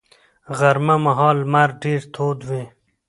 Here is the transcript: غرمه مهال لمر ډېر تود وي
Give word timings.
غرمه 0.57 0.95
مهال 1.05 1.37
لمر 1.43 1.69
ډېر 1.83 2.01
تود 2.13 2.39
وي 2.49 2.63